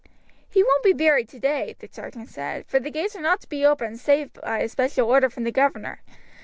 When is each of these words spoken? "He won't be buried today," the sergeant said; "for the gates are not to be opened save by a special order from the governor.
"He 0.49 0.63
won't 0.63 0.81
be 0.83 0.93
buried 0.93 1.29
today," 1.29 1.75
the 1.77 1.87
sergeant 1.91 2.27
said; 2.29 2.65
"for 2.65 2.79
the 2.79 2.89
gates 2.89 3.15
are 3.15 3.21
not 3.21 3.39
to 3.41 3.47
be 3.47 3.63
opened 3.63 3.99
save 3.99 4.33
by 4.33 4.61
a 4.61 4.67
special 4.67 5.07
order 5.07 5.29
from 5.29 5.43
the 5.43 5.51
governor. 5.51 6.01